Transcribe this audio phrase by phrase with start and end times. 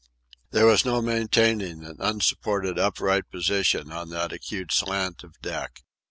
[0.49, 5.83] There was no maintaining an unsupported upright position on that acute slant of deck.